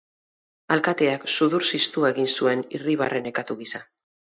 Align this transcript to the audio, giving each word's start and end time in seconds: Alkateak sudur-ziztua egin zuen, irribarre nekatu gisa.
Alkateak 0.75 1.29
sudur-ziztua 1.35 2.13
egin 2.17 2.33
zuen, 2.39 2.67
irribarre 2.79 3.27
nekatu 3.31 3.65
gisa. 3.67 3.89